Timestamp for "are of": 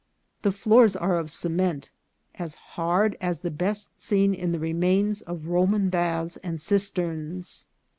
0.95-1.29